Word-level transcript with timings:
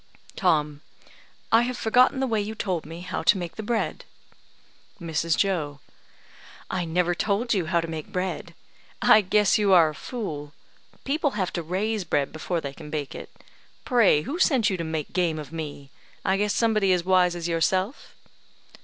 Tom: 0.35 0.81
"I 1.51 1.61
have 1.61 1.77
forgotten 1.77 2.19
the 2.21 2.25
way 2.25 2.41
you 2.41 2.55
told 2.55 2.87
me 2.87 3.01
how 3.01 3.21
to 3.21 3.37
make 3.37 3.55
the 3.55 3.61
bread." 3.61 4.03
Mrs. 4.99 5.37
Joe: 5.37 5.79
"I 6.71 6.85
never 6.85 7.13
told 7.13 7.53
you 7.53 7.67
how 7.67 7.81
to 7.81 7.87
make 7.87 8.11
bread. 8.11 8.55
I 8.99 9.21
guess 9.21 9.59
you 9.59 9.73
are 9.73 9.89
a 9.89 9.93
fool. 9.93 10.53
People 11.03 11.37
have 11.37 11.53
to 11.53 11.61
raise 11.61 12.03
bread 12.03 12.31
before 12.33 12.59
they 12.61 12.73
can 12.73 12.89
bake 12.89 13.13
it. 13.13 13.29
Pray 13.85 14.23
who 14.23 14.39
sent 14.39 14.71
you 14.71 14.77
to 14.77 14.83
make 14.83 15.13
game 15.13 15.37
of 15.37 15.53
me? 15.53 15.91
I 16.25 16.35
guess 16.37 16.55
somebody 16.55 16.91
as 16.93 17.03
wise 17.05 17.35
as 17.35 17.47
yourself." 17.47 18.15